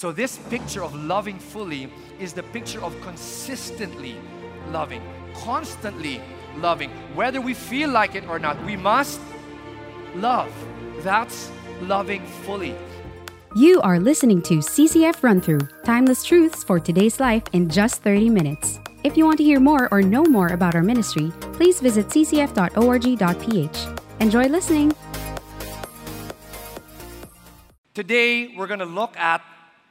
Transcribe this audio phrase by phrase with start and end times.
[0.00, 4.16] So, this picture of loving fully is the picture of consistently
[4.70, 5.02] loving,
[5.34, 6.22] constantly
[6.56, 6.88] loving.
[7.14, 9.20] Whether we feel like it or not, we must
[10.14, 10.50] love.
[11.00, 11.50] That's
[11.82, 12.74] loving fully.
[13.54, 18.30] You are listening to CCF Run Through Timeless Truths for Today's Life in just 30
[18.30, 18.78] minutes.
[19.04, 23.78] If you want to hear more or know more about our ministry, please visit ccf.org.ph.
[24.20, 24.96] Enjoy listening.
[27.92, 29.42] Today, we're going to look at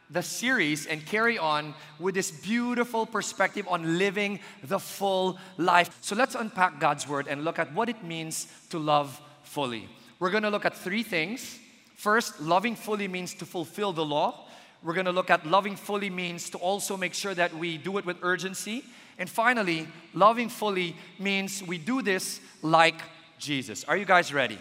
[0.10, 5.96] the series and carry on with this beautiful perspective on living the full life.
[6.02, 9.88] So let's unpack God's word and look at what it means to love fully.
[10.20, 11.60] We're going to look at three things.
[11.96, 14.48] First, loving fully means to fulfill the law.
[14.82, 17.98] We're going to look at loving fully means to also make sure that we do
[17.98, 18.84] it with urgency.
[19.18, 23.00] And finally, loving fully means we do this like
[23.38, 23.84] Jesus.
[23.84, 24.58] Are you guys ready?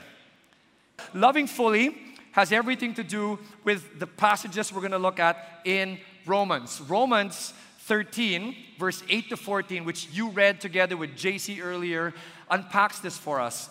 [1.15, 1.97] Loving fully
[2.39, 6.81] has everything to do with the passages we're going to look at in Romans.
[6.83, 12.15] Romans 13, verse 8 to 14, which you read together with JC earlier,
[12.49, 13.69] unpacks this for us.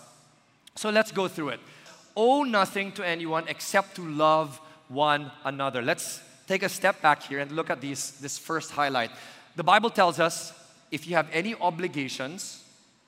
[0.75, 1.61] So let's go through it.
[2.17, 5.81] Owe nothing to anyone except to love one another.
[5.81, 9.11] Let's take a step back here and look at these, this first highlight.
[9.55, 10.51] The Bible tells us
[10.91, 12.65] if you have any obligations,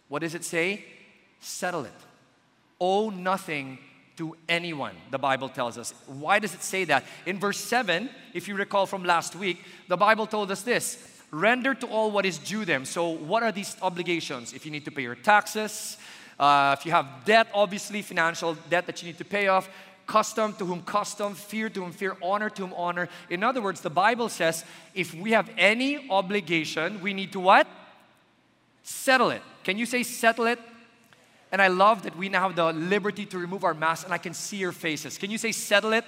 [0.07, 0.85] what does it say?
[1.41, 1.99] Settle it.
[2.79, 3.77] Owe nothing
[4.19, 5.93] to anyone, the Bible tells us.
[6.05, 7.05] Why does it say that?
[7.25, 11.73] In verse 7, if you recall from last week, the Bible told us this render
[11.73, 12.83] to all what is due them.
[12.83, 14.51] So, what are these obligations?
[14.51, 15.97] If you need to pay your taxes,
[16.37, 19.69] uh, if you have debt, obviously, financial debt that you need to pay off,
[20.05, 23.07] custom to whom custom, fear to whom fear, honor to whom honor.
[23.29, 27.67] In other words, the Bible says if we have any obligation, we need to what?
[28.83, 29.43] Settle it.
[29.63, 30.59] Can you say settle it?
[31.51, 34.17] And I love that we now have the liberty to remove our masks and I
[34.19, 35.17] can see your faces.
[35.17, 36.05] Can you say, settle it?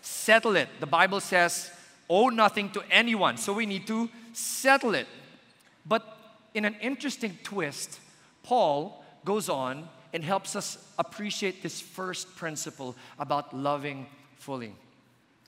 [0.00, 0.68] Settle it.
[0.78, 1.70] The Bible says,
[2.08, 3.36] owe nothing to anyone.
[3.36, 5.08] So we need to settle it.
[5.84, 6.04] But
[6.54, 7.98] in an interesting twist,
[8.42, 14.72] Paul goes on and helps us appreciate this first principle about loving fully.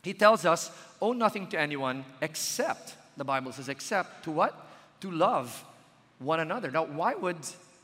[0.02, 0.70] He tells us,
[1.00, 4.68] owe nothing to anyone except, the Bible says, except to what?
[5.00, 5.64] To love
[6.18, 6.70] one another.
[6.70, 7.36] Now, why would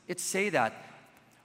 [0.09, 0.75] it say that?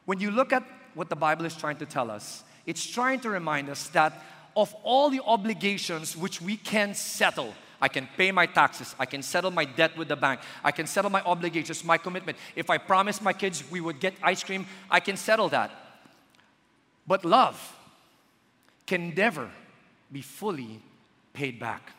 [0.09, 0.63] When you look at
[0.95, 4.11] what the Bible is trying to tell us, it's trying to remind us that
[4.57, 8.95] of all the obligations which we can settle, I can pay my taxes.
[8.97, 10.39] I can settle my debt with the bank.
[10.63, 12.39] I can settle my obligations, my commitment.
[12.55, 15.69] If I promised my kids we would get ice cream, I can settle that.
[17.05, 17.59] But love
[18.87, 19.47] can never
[20.11, 20.81] be fully
[21.33, 21.91] paid back.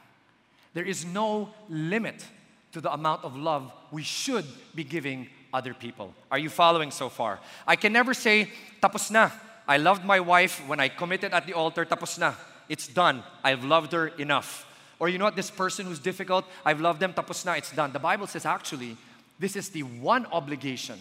[0.75, 2.27] There is no limit
[2.73, 6.15] to the amount of love we should be giving other people.
[6.31, 7.39] Are you following so far?
[7.67, 8.51] I can never say,
[8.83, 9.31] tapos na.
[9.67, 12.35] I loved my wife when I committed at the altar, tapos na.
[12.69, 13.23] It's done.
[13.43, 14.67] I've loved her enough.
[14.99, 17.93] Or you know what, this person who's difficult, I've loved them, tapos na, it's done.
[17.93, 18.97] The Bible says actually,
[19.39, 20.99] this is the one obligation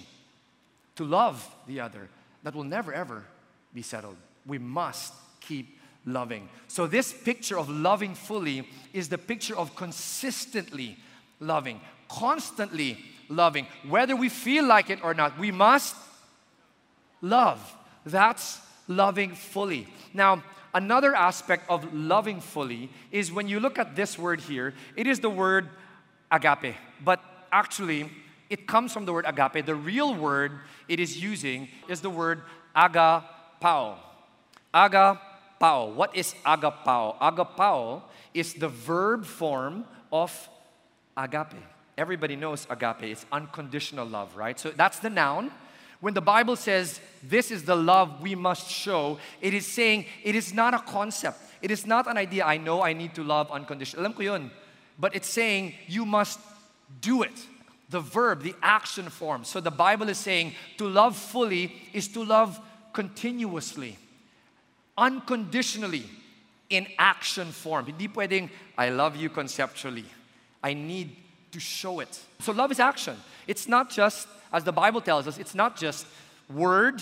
[0.95, 2.09] to love the other
[2.43, 3.25] that will never ever
[3.73, 4.15] be settled.
[4.45, 6.49] We must keep loving.
[6.67, 10.97] So, this picture of loving fully is the picture of consistently
[11.39, 12.97] loving, constantly
[13.29, 13.67] loving.
[13.87, 15.95] Whether we feel like it or not, we must
[17.21, 17.75] love.
[18.05, 19.87] That's loving fully.
[20.13, 25.07] Now, another aspect of loving fully is when you look at this word here, it
[25.07, 25.69] is the word
[26.31, 26.75] agape.
[27.03, 28.11] But actually,
[28.49, 29.65] it comes from the word agape.
[29.65, 30.51] The real word
[30.87, 32.41] it is using is the word
[32.75, 33.97] agapao.
[34.73, 35.93] Agapao.
[35.93, 37.17] What is agapao?
[37.19, 38.01] Agapao
[38.33, 40.49] is the verb form of
[41.15, 41.61] agape.
[41.99, 44.57] Everybody knows agape, it's unconditional love, right?
[44.57, 45.51] So that's the noun.
[45.99, 50.33] When the Bible says this is the love we must show, it is saying it
[50.33, 51.37] is not a concept.
[51.61, 54.05] It is not an idea, I know I need to love unconditional.
[54.05, 54.49] Alam.
[54.97, 56.39] But it's saying you must
[57.01, 57.37] do it.
[57.89, 59.43] The verb, the action form.
[59.43, 62.61] So the Bible is saying to love fully is to love
[62.93, 63.97] continuously,
[64.97, 66.05] unconditionally,
[66.69, 67.87] in action form.
[67.87, 70.05] Hindi pwedeng, I love you conceptually.
[70.63, 71.13] I need
[71.51, 72.19] to show it.
[72.39, 73.17] So love is action.
[73.47, 76.05] It's not just, as the Bible tells us, it's not just
[76.53, 77.01] word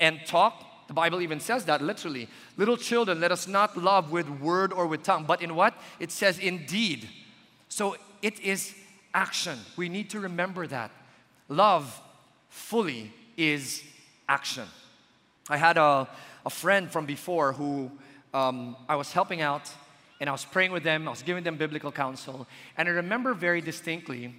[0.00, 0.86] and talk.
[0.88, 2.28] The Bible even says that literally.
[2.56, 5.74] Little children, let us not love with word or with tongue, but in what?
[5.98, 7.08] It says indeed.
[7.68, 8.74] So it is
[9.14, 9.58] action.
[9.76, 10.90] We need to remember that.
[11.48, 12.00] Love
[12.48, 13.82] fully is
[14.28, 14.64] action.
[15.48, 16.08] I had a,
[16.44, 17.90] a friend from before who
[18.32, 19.70] um, I was helping out
[20.20, 22.46] and I was praying with them, I was giving them biblical counsel.
[22.76, 24.34] And I remember very distinctly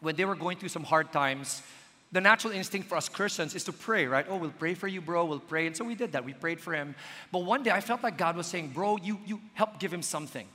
[0.00, 1.62] when they were going through some hard times,
[2.12, 4.26] the natural instinct for us Christians is to pray, right?
[4.28, 5.66] Oh, we'll pray for you, bro, we'll pray.
[5.66, 6.24] And so we did that.
[6.24, 6.94] We prayed for him.
[7.30, 10.02] But one day I felt like God was saying, Bro, you, you help give him
[10.02, 10.46] something.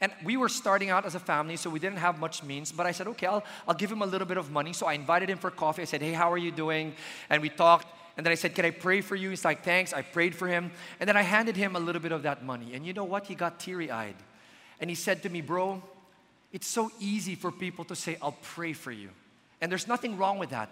[0.00, 2.72] And we were starting out as a family, so we didn't have much means.
[2.72, 4.72] But I said, okay, I'll, I'll give him a little bit of money.
[4.72, 5.82] So I invited him for coffee.
[5.82, 6.94] I said, hey, how are you doing?
[7.30, 7.86] And we talked.
[8.16, 9.30] And then I said, Can I pray for you?
[9.30, 9.92] He's like, Thanks.
[9.92, 10.70] I prayed for him.
[11.00, 12.74] And then I handed him a little bit of that money.
[12.74, 13.26] And you know what?
[13.26, 14.16] He got teary eyed.
[14.80, 15.82] And he said to me, Bro,
[16.52, 19.10] it's so easy for people to say, I'll pray for you.
[19.60, 20.70] And there's nothing wrong with that.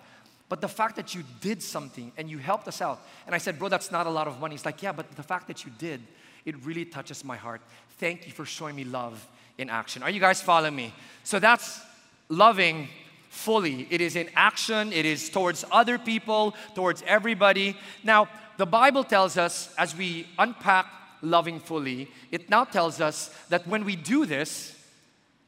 [0.49, 3.01] But the fact that you did something and you helped us out.
[3.27, 4.55] And I said, Bro, that's not a lot of money.
[4.55, 6.01] He's like, Yeah, but the fact that you did,
[6.45, 7.61] it really touches my heart.
[7.99, 9.27] Thank you for showing me love
[9.59, 10.03] in action.
[10.03, 10.93] Are you guys following me?
[11.25, 11.81] So that's
[12.29, 12.89] loving
[13.33, 13.89] fully.
[13.91, 17.77] It is in action, it is towards other people, towards everybody.
[18.05, 20.87] Now, the Bible tells us as we unpack
[21.23, 24.77] loving fully, it now tells us that when we do this,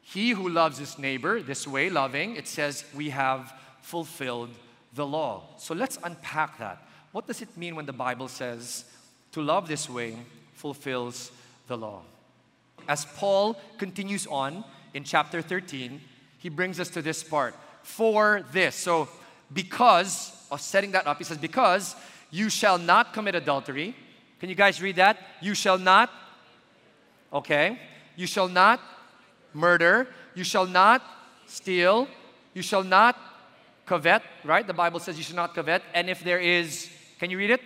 [0.01, 3.53] he who loves his neighbor this way, loving, it says we have
[3.83, 4.51] fulfilled
[4.95, 5.43] the law.
[5.59, 6.83] So let's unpack that.
[7.13, 8.87] What does it mean when the Bible says
[9.33, 10.17] to love this way
[10.55, 11.31] fulfills
[11.67, 12.01] the law?
[12.89, 14.65] As Paul continues on
[14.95, 16.01] in chapter 13,
[16.39, 17.55] he brings us to this part.
[17.85, 18.75] For this.
[18.75, 19.09] So,
[19.53, 21.95] because of setting that up, he says, Because
[22.31, 23.95] you shall not commit adultery.
[24.41, 25.19] Can you guys read that?
[25.41, 26.11] You shall not.
[27.33, 27.79] Okay.
[28.17, 28.81] You shall not
[29.53, 30.09] murder.
[30.35, 31.03] You shall not
[31.47, 32.09] steal.
[32.53, 33.17] You shall not
[33.87, 34.67] covet, right?
[34.67, 35.83] The Bible says you should not covet.
[35.95, 37.61] And if there is, can you read it?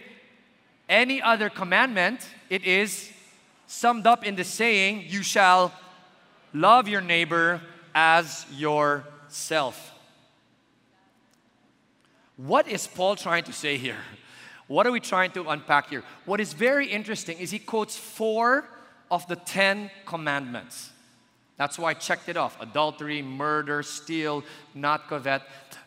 [0.88, 3.10] Any other commandment, it is
[3.66, 5.72] summed up in the saying, you shall
[6.54, 7.60] love your neighbor
[7.94, 9.92] as yourself.
[12.38, 13.98] What is Paul trying to say here?
[14.68, 16.04] What are we trying to unpack here?
[16.24, 18.64] What is very interesting is he quotes four
[19.10, 20.90] of the Ten Commandments.
[21.56, 25.42] That's why I checked it off adultery, murder, steal, not covet.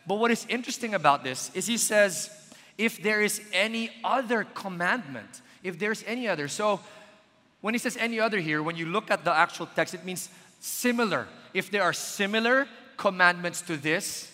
[0.06, 2.28] But what is interesting about this is he says,
[2.76, 6.48] if there is any other commandment, if there's any other.
[6.48, 6.80] So
[7.62, 10.28] when he says any other here, when you look at the actual text, it means
[10.60, 11.28] similar.
[11.54, 12.66] If there are similar
[12.98, 14.31] commandments to this,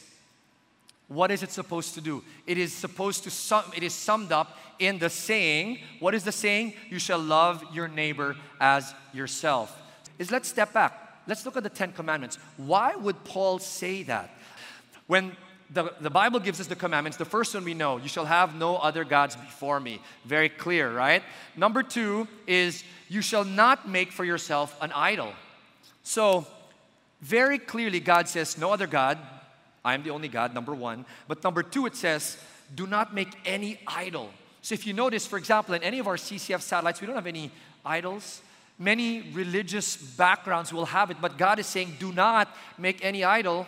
[1.08, 2.22] what is it supposed to do?
[2.46, 5.78] It is supposed to sum, it is summed up in the saying.
[6.00, 6.74] What is the saying?
[6.90, 9.74] You shall love your neighbor as yourself.
[10.18, 11.22] Is let's step back.
[11.26, 12.38] Let's look at the Ten Commandments.
[12.58, 14.30] Why would Paul say that?
[15.06, 15.34] When
[15.70, 18.54] the, the Bible gives us the commandments, the first one we know, you shall have
[18.54, 20.00] no other gods before me.
[20.26, 21.22] Very clear, right?
[21.56, 25.32] Number two is you shall not make for yourself an idol.
[26.02, 26.46] So,
[27.20, 29.18] very clearly, God says, no other God
[29.88, 31.06] I am the only God, number one.
[31.26, 32.36] But number two, it says,
[32.74, 34.28] do not make any idol.
[34.60, 37.26] So if you notice, for example, in any of our CCF satellites, we don't have
[37.26, 37.50] any
[37.86, 38.42] idols.
[38.78, 43.66] Many religious backgrounds will have it, but God is saying, do not make any idol.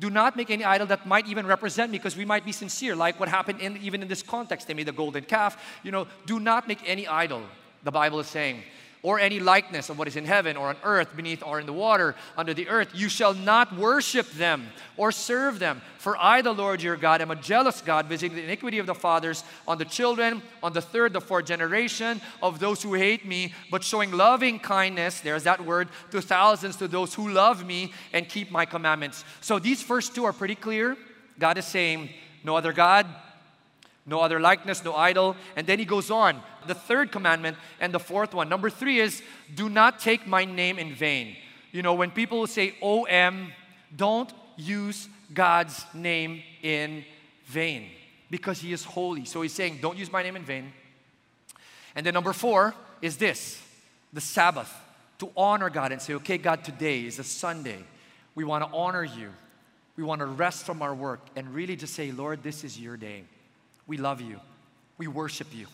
[0.00, 2.96] Do not make any idol that might even represent me because we might be sincere,
[2.96, 4.66] like what happened in, even in this context.
[4.66, 5.62] They made a golden calf.
[5.84, 7.42] You know, do not make any idol,
[7.84, 8.64] the Bible is saying
[9.02, 11.72] or any likeness of what is in heaven or on earth, beneath or in the
[11.72, 12.90] water, under the earth.
[12.94, 15.80] You shall not worship them or serve them.
[15.98, 18.94] For I, the Lord your God, am a jealous God, visiting the iniquity of the
[18.94, 23.54] fathers on the children, on the third, the fourth generation of those who hate me,
[23.70, 28.28] but showing loving kindness, there's that word, to thousands to those who love me and
[28.28, 29.24] keep my commandments.
[29.40, 30.96] So these first two are pretty clear.
[31.38, 32.10] God is saying,
[32.44, 33.06] No other God,
[34.06, 35.36] no other likeness, no idol.
[35.56, 36.42] And then he goes on.
[36.66, 38.48] The third commandment and the fourth one.
[38.48, 39.22] Number three is
[39.54, 41.36] do not take my name in vain.
[41.72, 43.52] You know, when people say OM,
[43.94, 47.04] don't use God's name in
[47.46, 47.88] vain
[48.30, 49.24] because he is holy.
[49.24, 50.72] So he's saying, don't use my name in vain.
[51.94, 53.62] And then number four is this
[54.12, 54.72] the Sabbath.
[55.18, 57.84] To honor God and say, okay, God, today is a Sunday.
[58.34, 59.28] We want to honor you.
[59.96, 62.96] We want to rest from our work and really just say, Lord, this is your
[62.96, 63.24] day.
[63.90, 64.38] We love you.
[64.98, 65.66] We worship you.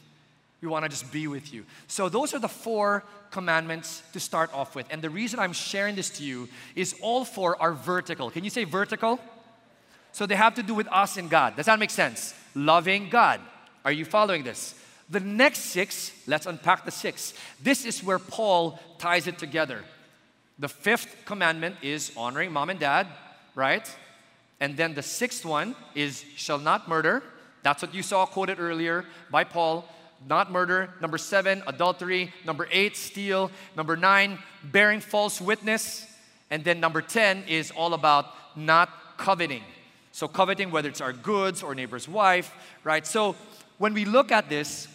[0.62, 1.66] We want to just be with you.
[1.86, 4.86] So, those are the four commandments to start off with.
[4.88, 8.30] And the reason I'm sharing this to you is all four are vertical.
[8.30, 9.20] Can you say vertical?
[10.12, 11.56] So, they have to do with us and God.
[11.56, 12.32] Does that make sense?
[12.54, 13.38] Loving God.
[13.84, 14.74] Are you following this?
[15.10, 17.34] The next six, let's unpack the six.
[17.62, 19.84] This is where Paul ties it together.
[20.58, 23.08] The fifth commandment is honoring mom and dad,
[23.54, 23.86] right?
[24.58, 27.22] And then the sixth one is shall not murder.
[27.66, 29.88] That's what you saw quoted earlier by Paul.
[30.28, 30.88] Not murder.
[31.00, 32.32] Number seven, adultery.
[32.44, 33.50] Number eight, steal.
[33.76, 36.06] Number nine, bearing false witness.
[36.48, 39.64] And then number 10 is all about not coveting.
[40.12, 42.54] So, coveting, whether it's our goods or neighbor's wife,
[42.84, 43.04] right?
[43.04, 43.34] So,
[43.78, 44.86] when we look at this,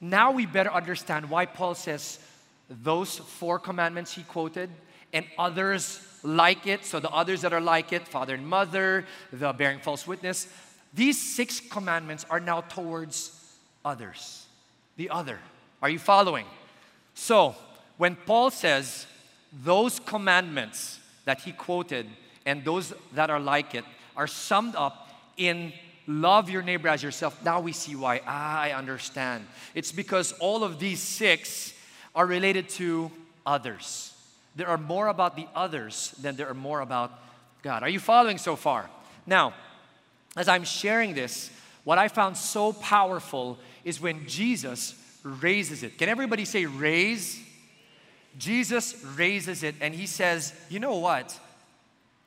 [0.00, 2.20] now we better understand why Paul says
[2.68, 4.70] those four commandments he quoted
[5.12, 6.84] and others like it.
[6.84, 10.46] So, the others that are like it, father and mother, the bearing false witness,
[10.92, 13.38] these six commandments are now towards
[13.84, 14.46] others.
[14.96, 15.38] The other.
[15.82, 16.46] Are you following?
[17.14, 17.54] So,
[17.96, 19.06] when Paul says,
[19.52, 22.06] those commandments that he quoted
[22.46, 23.84] and those that are like it
[24.16, 25.72] are summed up in
[26.06, 27.42] love your neighbor as yourself.
[27.44, 28.20] Now we see why.
[28.26, 29.46] Ah, I understand.
[29.74, 31.72] It's because all of these six
[32.14, 33.10] are related to
[33.46, 34.12] others.
[34.56, 37.12] There are more about the others than there are more about
[37.62, 37.82] God.
[37.82, 38.90] Are you following so far?
[39.26, 39.54] Now,
[40.36, 41.50] as I'm sharing this,
[41.84, 45.98] what I found so powerful is when Jesus raises it.
[45.98, 47.40] Can everybody say raise?
[48.38, 51.38] Jesus raises it and he says, You know what?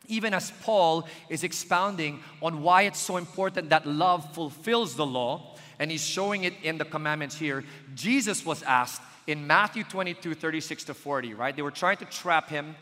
[0.08, 5.56] Even as Paul is expounding on why it's so important that love fulfills the law,
[5.80, 7.64] and he's showing it in the commandments here,
[7.96, 11.56] Jesus was asked in Matthew 22 36 to 40, right?
[11.56, 12.76] They were trying to trap him,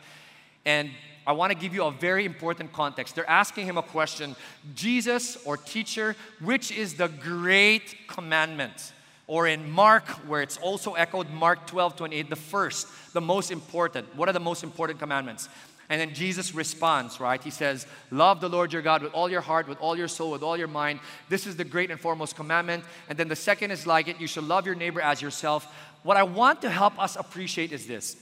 [0.64, 0.90] and
[1.26, 3.14] I want to give you a very important context.
[3.14, 4.34] They're asking him a question
[4.74, 8.92] Jesus or teacher, which is the great commandment?
[9.28, 14.14] Or in Mark, where it's also echoed, Mark 12 28, the first, the most important.
[14.16, 15.48] What are the most important commandments?
[15.88, 17.42] And then Jesus responds, right?
[17.42, 20.30] He says, Love the Lord your God with all your heart, with all your soul,
[20.30, 21.00] with all your mind.
[21.28, 22.84] This is the great and foremost commandment.
[23.08, 25.66] And then the second is like it you shall love your neighbor as yourself.
[26.02, 28.16] What I want to help us appreciate is this.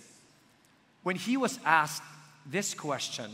[1.03, 2.03] When he was asked
[2.47, 3.31] this question,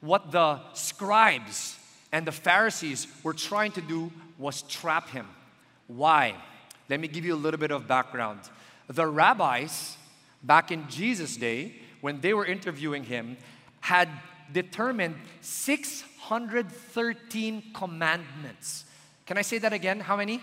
[0.00, 1.76] what the scribes
[2.12, 5.26] and the Pharisees were trying to do was trap him.
[5.86, 6.34] Why?
[6.88, 8.40] Let me give you a little bit of background.
[8.88, 9.96] The rabbis,
[10.42, 13.36] back in Jesus' day, when they were interviewing him,
[13.80, 14.08] had
[14.52, 18.84] determined 613 commandments.
[19.26, 20.00] Can I say that again?
[20.00, 20.40] How many?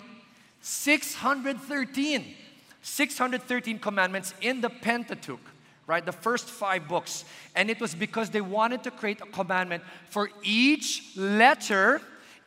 [0.62, 2.36] 613.
[2.82, 5.40] 613 commandments in the Pentateuch,
[5.88, 6.06] right?
[6.06, 7.26] The first five books.
[7.56, 12.02] And it was because they wanted to create a commandment for each letter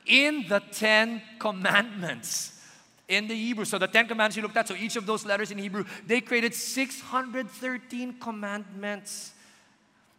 [0.07, 2.53] in the Ten Commandments
[3.09, 3.65] in the Hebrew.
[3.65, 6.21] So the Ten Commandments you looked at, so each of those letters in Hebrew, they
[6.21, 9.33] created 613 commandments.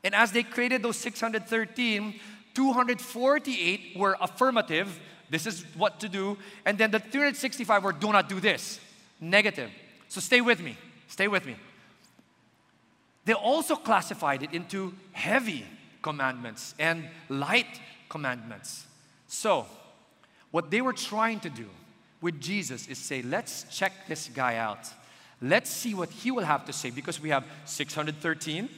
[0.03, 2.19] And as they created those 613,
[2.53, 6.37] 248 were affirmative, this is what to do.
[6.65, 8.79] And then the 365 were do not do this,
[9.19, 9.69] negative.
[10.07, 11.55] So stay with me, stay with me.
[13.27, 15.65] They also classified it into heavy
[16.01, 18.87] commandments and light commandments.
[19.27, 19.65] So,
[20.51, 21.65] what they were trying to do
[22.21, 24.87] with Jesus is say, let's check this guy out.
[25.41, 28.69] Let's see what he will have to say because we have 613.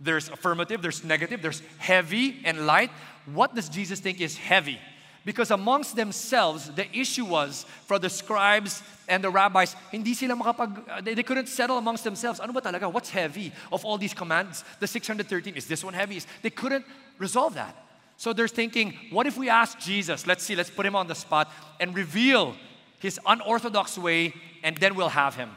[0.00, 2.90] There's affirmative, there's negative, there's heavy and light.
[3.26, 4.80] What does Jesus think is heavy?
[5.28, 10.88] Because amongst themselves, the issue was for the scribes and the rabbis, hindi sila makapag,
[10.88, 12.40] uh, they, they couldn't settle amongst themselves.
[12.40, 12.90] Ano ba talaga?
[12.90, 14.64] What's heavy of all these commands?
[14.80, 16.22] The 613, is this one heavy?
[16.40, 16.86] They couldn't
[17.18, 17.76] resolve that.
[18.16, 21.14] So they're thinking, what if we ask Jesus, let's see, let's put him on the
[21.14, 22.56] spot and reveal
[22.98, 24.32] his unorthodox way,
[24.62, 25.50] and then we'll have him.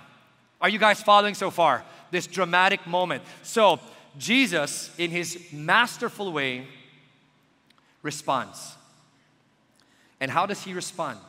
[0.59, 1.85] Are you guys following so far?
[2.11, 3.23] This dramatic moment.
[3.41, 3.79] So,
[4.17, 6.67] Jesus, in his masterful way,
[8.03, 8.75] responds.
[10.21, 11.19] And how does he respond?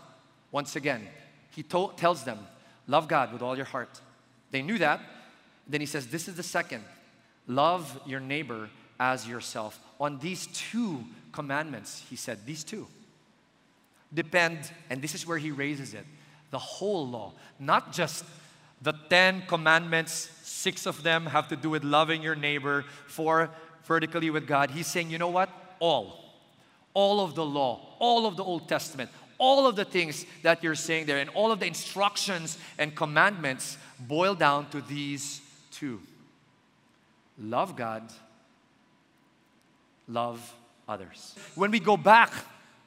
[0.53, 1.09] Once again,
[1.51, 2.39] he to- tells them,
[2.87, 4.01] Love God with all your heart.
[4.51, 5.01] They knew that.
[5.67, 6.85] Then he says, This is the second
[7.49, 8.69] love your neighbor
[9.01, 9.81] as yourself.
[9.99, 12.87] On these two commandments, he said, these two
[14.15, 16.05] depend, and this is where he raises it
[16.51, 18.25] the whole law, not just
[18.83, 23.49] the Ten Commandments, six of them have to do with loving your neighbor, four
[23.85, 24.71] vertically with God.
[24.71, 25.49] He's saying, you know what?
[25.79, 26.19] All.
[26.93, 30.75] All of the law, all of the Old Testament, all of the things that you're
[30.75, 35.41] saying there, and all of the instructions and commandments boil down to these
[35.71, 36.01] two
[37.39, 38.03] love God,
[40.09, 40.55] love
[40.89, 41.35] others.
[41.55, 42.33] When we go back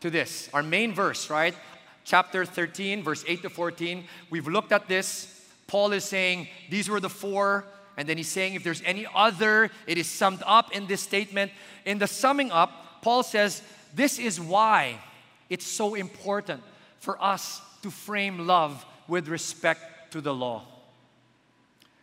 [0.01, 1.55] to this, our main verse, right?
[2.03, 5.31] Chapter 13, verse 8 to 14, we've looked at this.
[5.65, 7.65] Paul is saying these were the four,
[7.97, 11.51] and then he's saying if there's any other, it is summed up in this statement.
[11.85, 13.61] In the summing up, Paul says,
[13.95, 14.99] This is why
[15.49, 16.61] it's so important
[16.99, 20.63] for us to frame love with respect to the law.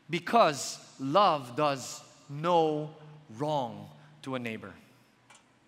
[0.08, 2.90] Because love does no
[3.38, 3.88] wrong
[4.22, 4.72] to a neighbor.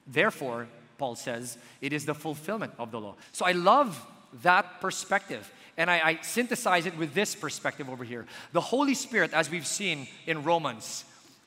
[0.07, 0.67] Therefore,
[0.99, 3.17] Paul says, it is the fulfillment of the law.
[3.33, 4.07] So I love
[4.43, 5.51] that perspective.
[5.77, 8.27] And I, I, synthesize it with this perspective over here.
[8.53, 11.05] The Holy Spirit, as we've seen in Romans,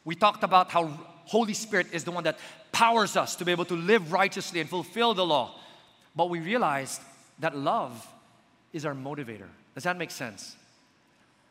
[0.07, 0.85] we talked about how
[1.25, 2.39] Holy Spirit is the one that
[2.71, 5.53] powers us to be able to live righteously and fulfill the law.
[6.15, 7.01] But we realized
[7.39, 8.07] that love
[8.71, 9.49] is our motivator.
[9.75, 10.55] Does that make sense?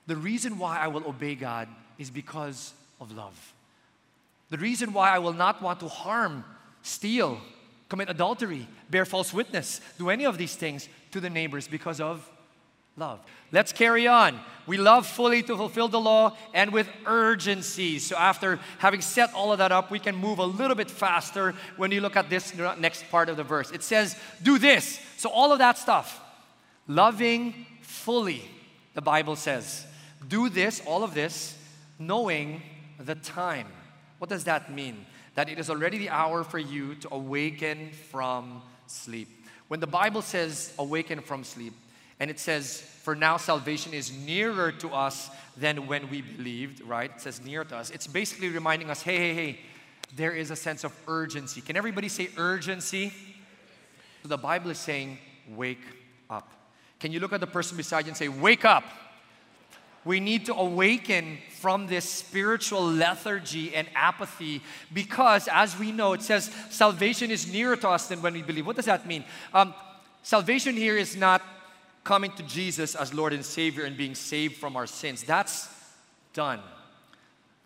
[0.07, 3.53] The reason why I will obey God is because of love.
[4.49, 6.43] The reason why I will not want to harm
[6.81, 7.39] steal,
[7.91, 12.27] commit adultery, bear false witness, do any of these things to the neighbors because of
[12.97, 13.21] love.
[13.53, 14.41] Let's carry on.
[14.67, 17.99] We love fully to fulfill the law and with urgency.
[17.99, 21.55] So, after having set all of that up, we can move a little bit faster
[21.77, 23.71] when you look at this next part of the verse.
[23.71, 25.01] It says, Do this.
[25.17, 26.21] So, all of that stuff,
[26.89, 28.43] loving fully,
[28.95, 29.87] the Bible says.
[30.27, 31.57] Do this, all of this,
[31.99, 32.63] knowing
[32.99, 33.69] the time.
[34.19, 35.07] What does that mean?
[35.35, 39.29] That it is already the hour for you to awaken from sleep.
[39.69, 41.75] When the Bible says awaken from sleep,
[42.19, 47.11] and it says, For now salvation is nearer to us than when we believed, right?
[47.15, 47.91] It says near to us.
[47.91, 49.61] It's basically reminding us, hey, hey, hey,
[50.15, 51.61] there is a sense of urgency.
[51.61, 53.13] Can everybody say urgency?
[54.23, 55.19] So the Bible is saying,
[55.55, 55.83] wake
[56.31, 56.51] up.
[57.01, 58.85] Can you look at the person beside you and say, wake up?
[60.05, 66.23] We need to awaken from this spiritual lethargy and apathy because, as we know, it
[66.23, 68.67] says salvation is nearer to us than when we believe.
[68.67, 69.25] What does that mean?
[69.53, 69.75] Um,
[70.23, 71.43] salvation here is not
[72.07, 75.25] coming to Jesus as Lord and Savior and being saved from our sins.
[75.25, 75.69] That's
[76.33, 76.61] done.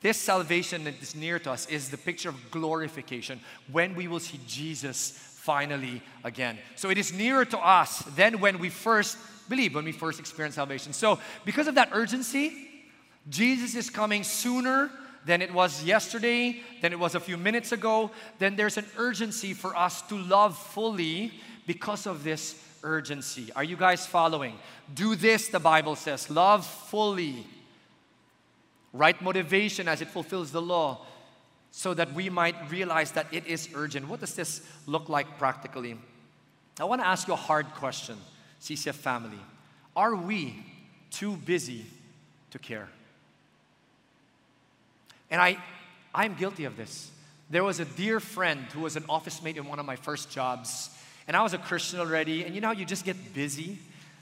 [0.01, 3.39] This salvation that is near to us is the picture of glorification
[3.71, 6.59] when we will see Jesus finally again.
[6.75, 9.19] So it is nearer to us than when we first
[9.51, 10.95] believe, when we first experience salvation.
[10.95, 12.71] So, because of that urgency,
[13.29, 14.91] Jesus is coming sooner
[15.27, 18.11] than it was yesterday, than it was a few minutes ago.
[18.39, 21.33] Then there's an urgency for us to love fully
[21.67, 23.51] because of this urgency.
[23.55, 24.59] Are you guys following?
[24.95, 26.31] Do this, the Bible says.
[26.31, 27.47] Love fully.
[28.93, 31.07] Right motivation as it fulfills the law
[31.71, 34.09] so that we might realize that it is urgent.
[34.09, 35.97] What does this look like practically?
[36.79, 38.17] I want to ask you a hard question,
[38.61, 39.39] CCF family.
[39.95, 40.65] Are we
[41.11, 41.85] too busy
[42.51, 42.89] to care?
[45.31, 45.59] And I,
[46.15, 47.11] I'm guilty of this.
[47.51, 50.31] There was a dear friend who was an office mate in one of my first
[50.31, 50.91] jobs
[51.27, 53.79] and I was a Christian already, and you know, you just get busy.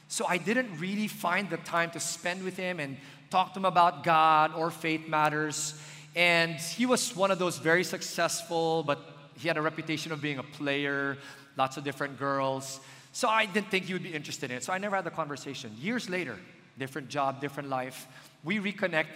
[0.09, 2.97] So I didn't really find the time to spend with him and
[3.31, 5.78] talk to him about God or faith matters.
[6.17, 8.99] And he was one of those very successful, but
[9.37, 11.19] he had a reputation of being a player,
[11.57, 12.81] lots of different girls.
[13.12, 14.64] So I didn't think he would be interested in it.
[14.64, 15.75] So I never had the conversation.
[15.79, 16.37] Years later,
[16.79, 18.07] different job, different life,
[18.44, 19.07] we reconnect,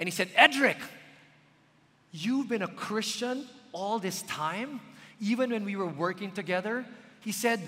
[0.00, 0.78] and he said, Edric,
[2.12, 4.80] you've been a Christian all this time,
[5.20, 6.86] even when we were working together.
[7.20, 7.60] He said,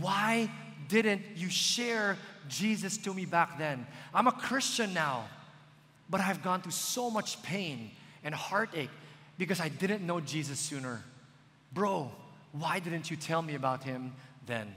[0.00, 0.50] Why
[0.88, 2.16] didn't you share
[2.48, 3.86] Jesus to me back then?
[4.14, 5.28] I'm a Christian now,
[6.08, 7.90] but I've gone through so much pain
[8.24, 8.90] and heartache
[9.38, 11.02] because I didn't know Jesus sooner.
[11.72, 12.10] Bro,
[12.52, 14.12] why didn't you tell me about him
[14.46, 14.72] then?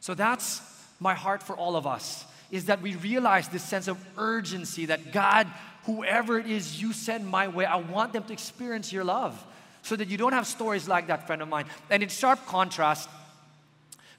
[0.00, 0.62] So that's
[0.98, 5.12] my heart for all of us is that we realize this sense of urgency that
[5.12, 5.46] God,
[5.84, 9.44] whoever it is you send my way, I want them to experience your love
[9.82, 11.66] so that you don't have stories like that friend of mine.
[11.88, 13.08] And in sharp contrast,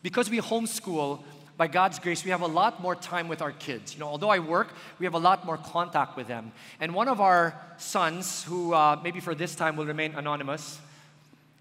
[0.01, 1.23] because we homeschool,
[1.57, 3.93] by God's grace, we have a lot more time with our kids.
[3.93, 6.51] You know, although I work, we have a lot more contact with them.
[6.79, 10.79] And one of our sons, who uh, maybe for this time will remain anonymous,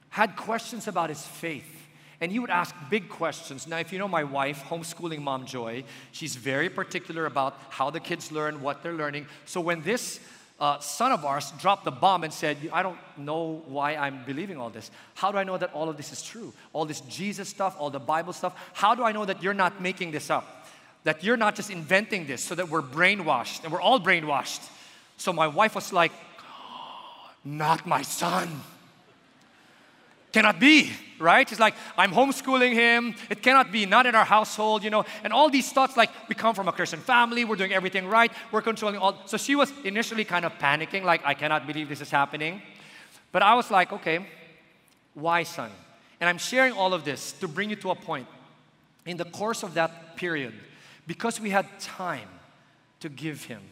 [0.09, 1.77] had questions about his faith.
[2.21, 3.67] And he would ask big questions.
[3.67, 8.01] Now, if you know my wife, homeschooling mom Joy, she's very particular about how the
[8.01, 9.27] kids learn, what they're learning.
[9.47, 10.21] So when this
[10.61, 14.59] uh, son of ours dropped the bomb and said, I don't know why I'm believing
[14.59, 14.91] all this.
[15.15, 16.53] How do I know that all of this is true?
[16.75, 18.55] All this Jesus stuff, all the Bible stuff.
[18.75, 20.67] How do I know that you're not making this up?
[21.05, 24.61] That you're not just inventing this so that we're brainwashed, and we're all brainwashed.
[25.17, 26.13] So my wife was like,
[27.43, 28.61] Not my son.
[30.33, 31.51] Cannot be, right?
[31.51, 33.15] It's like, I'm homeschooling him.
[33.29, 35.05] It cannot be, not in our household, you know.
[35.25, 38.31] And all these thoughts, like, we come from a Christian family, we're doing everything right,
[38.53, 39.21] we're controlling all.
[39.27, 42.63] So she was initially kind of panicking, like, I cannot believe this is happening.
[43.33, 44.25] But I was like, okay,
[45.15, 45.71] why, son?
[46.21, 48.29] And I'm sharing all of this to bring you to a point.
[49.07, 50.53] In the course of that period,
[51.07, 52.29] because we had time
[53.01, 53.63] to give him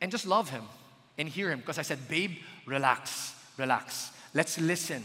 [0.00, 0.62] and just love him
[1.18, 4.12] and hear him, because I said, babe, relax, relax.
[4.34, 5.02] Let's listen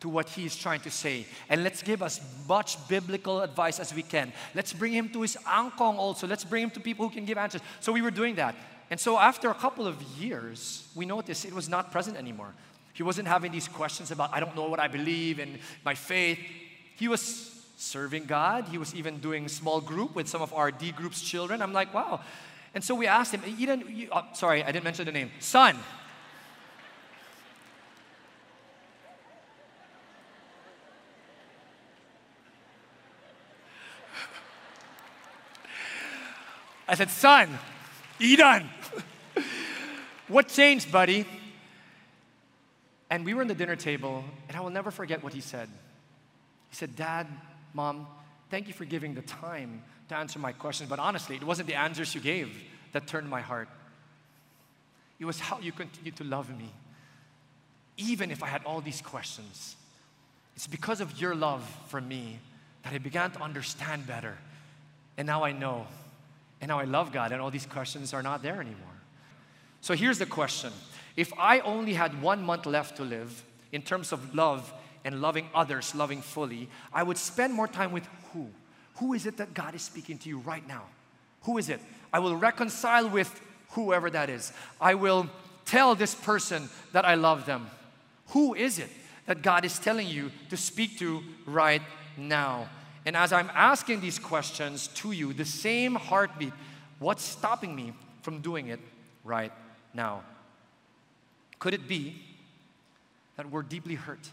[0.00, 1.26] to what he is trying to say.
[1.48, 4.32] And let's give as much biblical advice as we can.
[4.54, 6.26] Let's bring him to his angkong also.
[6.26, 7.62] Let's bring him to people who can give answers.
[7.80, 8.54] So we were doing that.
[8.90, 12.54] And so after a couple of years, we noticed it was not present anymore.
[12.94, 16.38] He wasn't having these questions about, I don't know what I believe in my faith.
[16.96, 18.66] He was serving God.
[18.68, 21.62] He was even doing small group with some of our D group's children.
[21.62, 22.20] I'm like, wow.
[22.74, 25.30] And so we asked him, Eden, you, oh, sorry, I didn't mention the name.
[25.38, 25.76] Son,
[36.88, 37.58] I said, Son,
[38.18, 38.68] Eden,
[40.28, 41.26] what changed, buddy?
[43.10, 45.68] And we were in the dinner table, and I will never forget what he said.
[46.70, 47.26] He said, Dad,
[47.74, 48.06] Mom,
[48.50, 50.88] thank you for giving the time to answer my questions.
[50.88, 52.50] But honestly, it wasn't the answers you gave
[52.92, 53.68] that turned my heart.
[55.18, 56.70] It was how you continued to love me.
[57.96, 59.76] Even if I had all these questions,
[60.56, 62.38] it's because of your love for me
[62.82, 64.38] that I began to understand better.
[65.16, 65.86] And now I know.
[66.60, 68.98] And now I love God, and all these questions are not there anymore.
[69.80, 70.72] So here's the question
[71.16, 74.72] If I only had one month left to live in terms of love
[75.04, 78.48] and loving others, loving fully, I would spend more time with who?
[78.96, 80.82] Who is it that God is speaking to you right now?
[81.42, 81.80] Who is it?
[82.12, 83.40] I will reconcile with
[83.70, 84.52] whoever that is.
[84.80, 85.28] I will
[85.64, 87.68] tell this person that I love them.
[88.28, 88.90] Who is it
[89.26, 91.82] that God is telling you to speak to right
[92.16, 92.68] now?
[93.06, 96.52] And as I'm asking these questions to you, the same heartbeat,
[96.98, 98.80] what's stopping me from doing it
[99.24, 99.52] right
[99.94, 100.22] now?
[101.58, 102.16] Could it be
[103.36, 104.30] that we're deeply hurt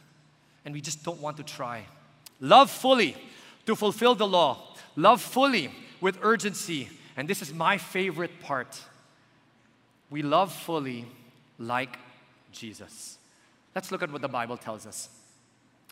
[0.64, 1.86] and we just don't want to try?
[2.40, 3.16] Love fully
[3.66, 6.90] to fulfill the law, love fully with urgency.
[7.18, 8.82] And this is my favorite part.
[10.10, 11.06] We love fully
[11.58, 11.98] like
[12.52, 13.18] Jesus.
[13.74, 15.10] Let's look at what the Bible tells us.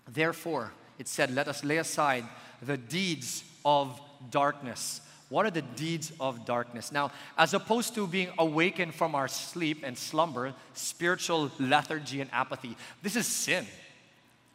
[0.07, 2.25] Therefore, it said, Let us lay aside
[2.65, 3.99] the deeds of
[4.31, 5.01] darkness.
[5.29, 6.91] What are the deeds of darkness?
[6.91, 12.77] Now, as opposed to being awakened from our sleep and slumber, spiritual lethargy and apathy,
[13.01, 13.65] this is sin.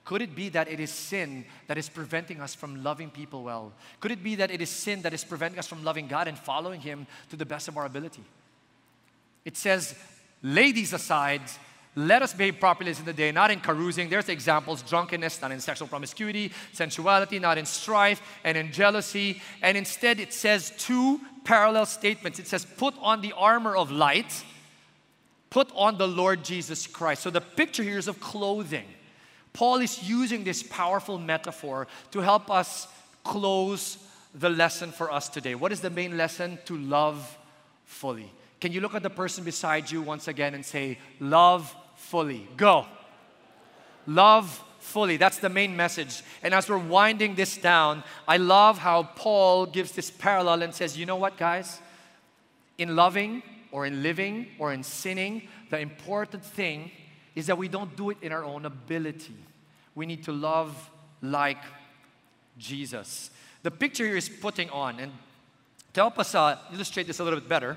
[0.05, 3.73] Could it be that it is sin that is preventing us from loving people well?
[4.01, 6.39] Could it be that it is sin that is preventing us from loving God and
[6.39, 8.23] following Him to the best of our ability?
[9.45, 9.95] It says,
[10.43, 11.43] lay these aside,
[11.97, 14.09] let us behave properly in the day, not in carousing.
[14.09, 19.43] There's examples drunkenness, not in sexual promiscuity, sensuality, not in strife, and in jealousy.
[19.63, 22.39] And instead, it says two parallel statements.
[22.39, 24.45] It says, put on the armor of light,
[25.51, 27.23] put on the Lord Jesus Christ.
[27.23, 28.87] So the picture here is of clothing.
[29.53, 32.87] Paul is using this powerful metaphor to help us
[33.25, 33.99] close
[34.35, 35.55] the lesson for us today.
[35.55, 36.59] What is the main lesson?
[36.67, 37.37] To love
[37.87, 38.31] fully.
[38.61, 42.49] Can you look at the person beside you once again and say, Love fully?
[42.57, 42.87] Go.
[44.07, 45.17] Love fully.
[45.17, 46.23] That's the main message.
[46.43, 50.99] And as we're winding this down, I love how Paul gives this parallel and says,
[50.99, 51.81] You know what, guys?
[52.79, 56.91] In loving or in living or in sinning, the important thing
[57.35, 59.35] is that we don't do it in our own ability
[59.99, 60.91] we need to love
[61.21, 61.59] like
[62.57, 63.31] Jesus.
[63.65, 65.01] The picture here is putting on.
[65.01, 65.11] And
[65.93, 67.77] to help us uh, illustrate this a little bit better,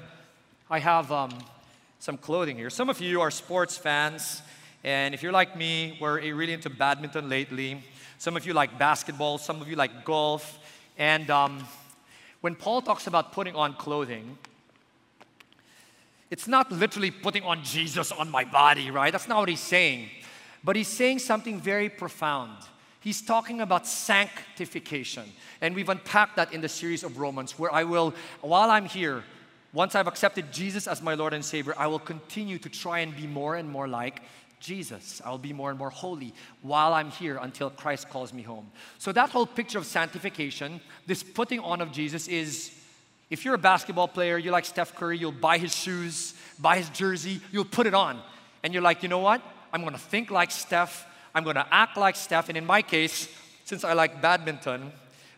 [0.71, 1.38] I have um,
[1.99, 2.69] some clothing here.
[2.69, 4.41] Some of you are sports fans,
[4.86, 7.84] and if you're like me, we're really into badminton lately.
[8.19, 10.60] Some of you like basketball, some of you like golf.
[10.97, 11.65] And um,
[12.39, 14.38] when Paul talks about putting on clothing,
[16.29, 19.12] it's not literally putting on Jesus on my body, right?
[19.12, 20.07] That's not what he's saying.
[20.63, 22.55] But he's saying something very profound.
[23.01, 25.25] He's talking about sanctification.
[25.60, 29.25] And we've unpacked that in the series of Romans, where I will, while I'm here,
[29.73, 33.15] once I've accepted Jesus as my Lord and Savior, I will continue to try and
[33.15, 34.21] be more and more like
[34.60, 35.21] Jesus.
[35.25, 38.69] I'll be more and more holy while I'm here until Christ calls me home.
[38.99, 42.71] So, that whole picture of sanctification, this putting on of Jesus, is
[43.29, 46.89] if you're a basketball player, you like Steph Curry, you'll buy his shoes, buy his
[46.89, 48.21] jersey, you'll put it on.
[48.62, 49.41] And you're like, you know what?
[49.73, 51.07] I'm to think like Steph.
[51.34, 52.49] I'm to act like Steph.
[52.49, 53.29] And in my case,
[53.63, 54.91] since I like badminton,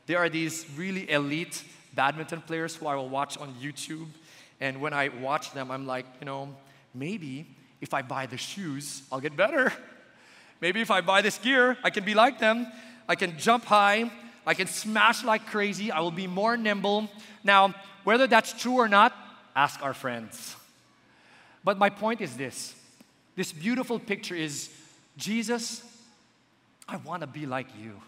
[0.07, 4.07] there are these really elite badminton players who I will watch on YouTube.
[4.63, 6.55] And when I watch them, I'm like, you know,
[6.93, 7.45] maybe
[7.81, 9.73] if I buy the shoes, I'll get better.
[10.61, 12.67] Maybe if I buy this gear, I can be like them.
[13.09, 14.09] I can jump high.
[14.47, 15.91] I can smash like crazy.
[15.91, 17.09] I will be more nimble.
[17.43, 19.13] Now, whether that's true or not,
[19.53, 20.55] ask our friends.
[21.65, 22.73] But my point is this
[23.35, 24.69] this beautiful picture is
[25.17, 25.83] Jesus,
[26.87, 27.99] I want to be like you.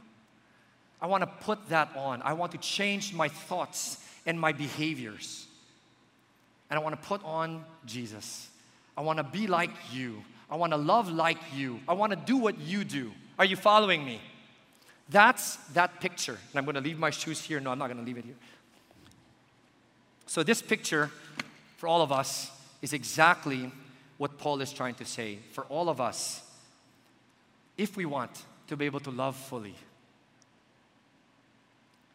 [1.01, 2.21] I want to put that on.
[2.21, 5.44] I want to change my thoughts and my behaviors.
[6.69, 8.49] And I want to put on Jesus.
[8.97, 10.23] I want to be like you.
[10.49, 11.79] I want to love like you.
[11.87, 13.11] I want to do what you do.
[13.37, 14.21] Are you following me?
[15.09, 16.37] That's that picture.
[16.51, 17.59] And I'm going to leave my shoes here.
[17.59, 18.35] No, I'm not going to leave it here.
[20.25, 21.11] So, this picture
[21.77, 22.51] for all of us
[22.81, 23.71] is exactly
[24.17, 26.41] what Paul is trying to say for all of us.
[27.77, 28.31] If we want
[28.67, 29.75] to be able to love fully,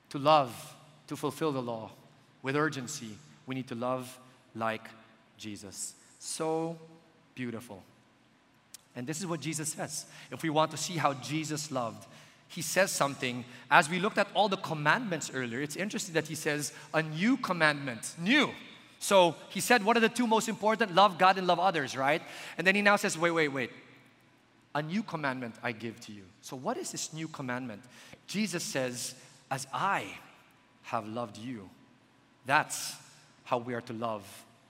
[0.09, 0.75] to love,
[1.07, 1.91] to fulfill the law
[2.43, 4.19] with urgency, we need to love
[4.55, 4.89] like
[5.39, 5.95] Jesus.
[6.19, 6.79] So
[7.35, 7.83] beautiful.
[8.97, 10.07] And this is what Jesus says.
[10.31, 12.07] If we want to see how Jesus loved,
[12.49, 13.45] he says something.
[13.71, 17.37] As we looked at all the commandments earlier, it's interesting that he says, a new
[17.37, 18.51] commandment, new.
[18.99, 20.95] So he said, What are the two most important?
[20.95, 22.21] Love God and love others, right?
[22.59, 23.71] And then he now says, Wait, wait, wait.
[24.75, 26.23] A new commandment I give to you.
[26.43, 27.83] So, what is this new commandment?
[28.27, 29.15] Jesus says,
[29.51, 30.05] As I
[30.83, 31.69] have loved you,
[32.45, 32.95] That's
[33.51, 34.23] how we are to love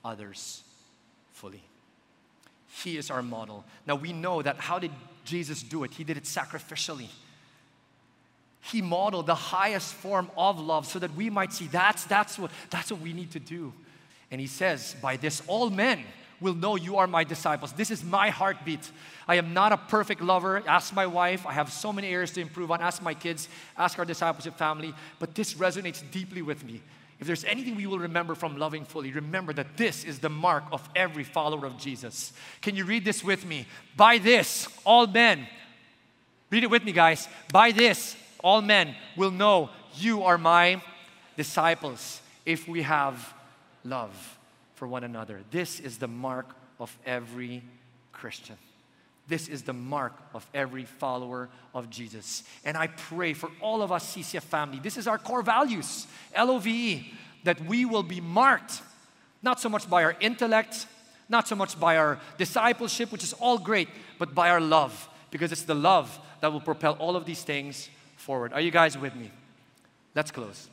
[0.03, 0.63] others
[1.33, 1.61] fully.
[2.81, 3.63] He is our model.
[3.85, 4.89] Now we know that how did
[5.23, 5.91] Jesus do it?
[5.93, 7.09] He did it sacrificially.
[8.59, 12.49] He modeled the highest form of love so that we might see that's, that's, what,
[12.71, 13.71] that's what we need to do.
[14.31, 16.03] And he says, By this, all men
[16.39, 17.73] will know you are my disciples.
[17.73, 18.89] This is my heartbeat.
[19.27, 20.63] I am not a perfect lover.
[20.67, 21.45] Ask my wife.
[21.45, 22.81] I have so many areas to improve on.
[22.81, 23.47] Ask my kids.
[23.77, 24.91] Ask our discipleship family.
[25.19, 26.81] But this resonates deeply with me.
[27.21, 30.63] If there's anything we will remember from loving fully, remember that this is the mark
[30.71, 32.33] of every follower of Jesus.
[32.61, 33.67] Can you read this with me?
[33.95, 35.47] By this, all men,
[36.49, 37.27] read it with me, guys.
[37.53, 40.81] By this, all men will know you are my
[41.37, 43.33] disciples if we have
[43.83, 44.39] love
[44.73, 45.41] for one another.
[45.51, 47.61] This is the mark of every
[48.13, 48.57] Christian.
[49.31, 52.43] This is the mark of every follower of Jesus.
[52.65, 56.51] And I pray for all of us, CCF family, this is our core values, L
[56.51, 57.13] O V E,
[57.45, 58.81] that we will be marked
[59.41, 60.85] not so much by our intellect,
[61.29, 63.87] not so much by our discipleship, which is all great,
[64.19, 67.89] but by our love, because it's the love that will propel all of these things
[68.17, 68.51] forward.
[68.51, 69.31] Are you guys with me?
[70.13, 70.67] Let's close.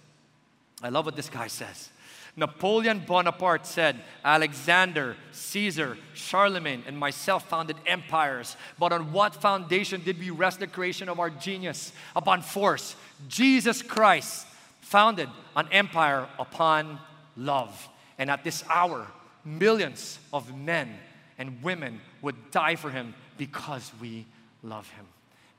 [0.83, 1.91] I love what this guy says.
[2.39, 8.57] Napoleon Bonaparte said, Alexander, Caesar, Charlemagne, and myself founded empires.
[8.79, 11.93] But on what foundation did we rest the creation of our genius?
[12.15, 12.95] Upon force.
[13.27, 14.47] Jesus Christ
[14.81, 17.01] founded an empire upon
[17.37, 17.89] love.
[18.19, 19.09] And at this hour,
[19.45, 20.97] millions of men
[21.39, 24.25] and women would die for him because we
[24.63, 25.07] love him,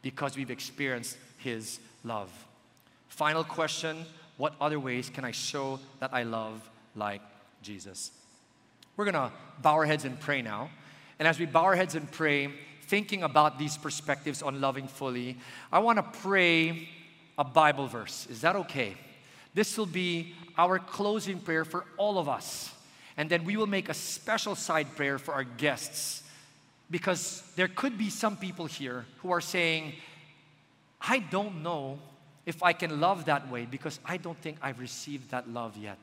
[0.02, 2.32] because we've experienced his love.
[3.10, 4.06] Final question
[4.40, 7.22] what other ways can I show that I love like
[7.62, 8.10] Jesus?
[8.96, 10.70] We're gonna bow our heads and pray now.
[11.20, 12.50] And as we bow our heads and pray,
[12.84, 15.38] thinking about these perspectives on loving fully,
[15.74, 16.88] I wanna pray
[17.38, 18.28] a Bible verse.
[18.30, 18.96] Is that okay?
[19.54, 22.74] This will be our closing prayer for all of us.
[23.18, 26.24] And then we will make a special side prayer for our guests.
[26.90, 29.96] Because there could be some people here who are saying,
[31.02, 32.00] I don't know
[32.50, 36.00] if I can love that way because I don't think I've received that love yet.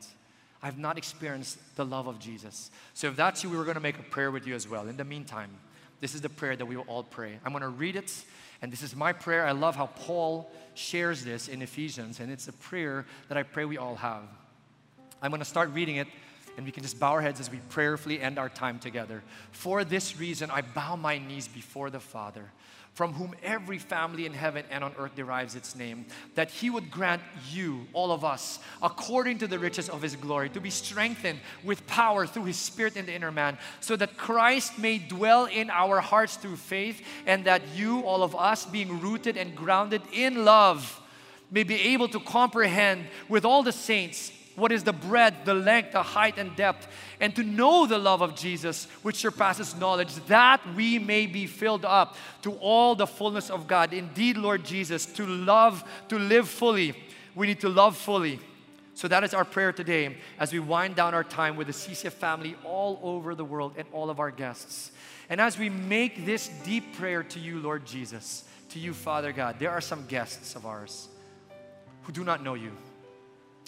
[0.63, 2.71] I've not experienced the love of Jesus.
[2.95, 4.87] So if that's you, we were going to make a prayer with you as well.
[4.87, 5.51] In the meantime,
[6.01, 7.41] this is the prayer that we will all pray.
[7.45, 8.13] I'm going to read it,
[8.63, 9.45] and this is my prayer.
[9.45, 13.65] I love how Paul shares this in Ephesians, and it's a prayer that I pray
[13.65, 14.23] we all have.
[15.21, 16.07] I'm going to start reading it,
[16.57, 19.25] and we can just bow our heads as we prayerfully end our time together.
[19.51, 22.53] For this reason, I bow my knees before the Father
[22.97, 26.91] from whom every family in heaven and on earth derives its name, that He would
[26.91, 31.39] grant you, all of us, according to the riches of His glory, to be strengthened
[31.63, 35.69] with power through His Spirit in the inner man, so that Christ may dwell in
[35.69, 40.47] our hearts through faith, and that you, all of us, being rooted and grounded in
[40.47, 40.99] love,
[41.51, 45.93] may be able to comprehend with all the saints what is the breadth, the length,
[45.93, 46.89] the height, and depth,
[47.21, 51.85] and to know the love of Jesus, which surpasses knowledge, that we may be filled
[51.85, 53.93] up to all the fullness of God.
[53.93, 56.95] Indeed, Lord Jesus, to love, to live fully,
[57.35, 58.41] we need to love fully.
[58.95, 62.13] So that is our prayer today as we wind down our time with the CCF
[62.13, 64.91] family all over the world and all of our guests.
[65.29, 69.59] And as we make this deep prayer to you, Lord Jesus, to you, Father God,
[69.59, 71.09] there are some guests of ours
[72.05, 72.73] who do not know you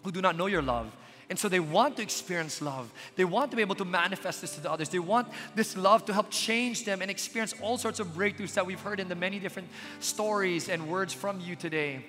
[0.04, 0.94] who do not know your love.
[1.30, 2.90] And so they want to experience love.
[3.16, 4.88] They want to be able to manifest this to the others.
[4.88, 8.64] They want this love to help change them and experience all sorts of breakthroughs that
[8.64, 9.68] we've heard in the many different
[10.00, 12.04] stories and words from you today.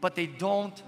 [0.00, 0.80] But they don't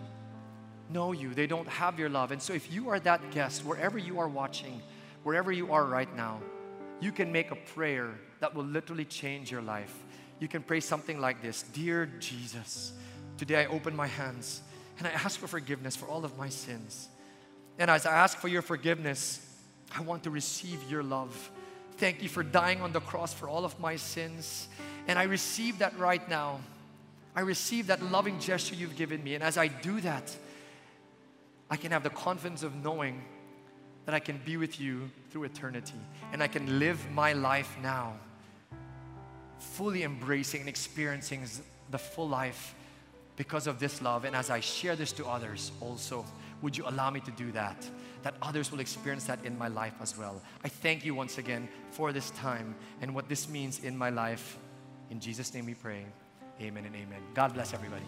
[0.91, 2.33] know you, they don't have your love.
[2.33, 4.83] And so if you are that guest, wherever you are watching,
[5.23, 6.41] wherever you are right now,
[7.01, 8.11] you can make a prayer
[8.41, 9.95] that will literally change your life.
[10.39, 12.93] You can pray something like this Dear Jesus,
[13.39, 14.63] today I open my hands
[15.01, 17.09] and I ask for forgiveness for all of my sins.
[17.79, 19.45] And as I ask for your forgiveness,
[19.97, 21.51] I want to receive your love.
[21.97, 24.69] Thank you for dying on the cross for all of my sins.
[25.09, 26.61] And I receive that right now.
[27.35, 29.35] I receive that loving gesture you've given me.
[29.35, 30.37] And as I do that,
[31.71, 33.23] I can have the confidence of knowing
[34.05, 35.95] that I can be with you through eternity.
[36.35, 38.17] And I can live my life now,
[39.59, 41.47] fully embracing and experiencing
[41.91, 42.75] the full life
[43.40, 44.26] because of this love.
[44.26, 46.26] And as I share this to others also,
[46.61, 47.88] would you allow me to do that?
[48.22, 50.42] That others will experience that in my life as well.
[50.62, 54.59] I thank you once again for this time and what this means in my life.
[55.09, 56.05] In Jesus' name we pray.
[56.61, 57.22] Amen and amen.
[57.33, 58.05] God bless everybody.